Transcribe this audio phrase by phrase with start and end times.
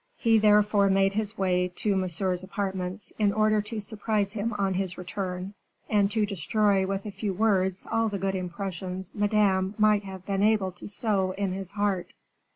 [0.17, 4.97] He therefore made his way to Monsieur's apartments, in order to surprise him on his
[4.97, 5.53] return,
[5.87, 10.41] and to destroy with a few words all the good impressions Madame might have been
[10.41, 12.15] able to sow in his heart.